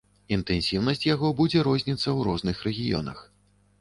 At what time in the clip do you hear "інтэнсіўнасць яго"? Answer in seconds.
0.35-1.31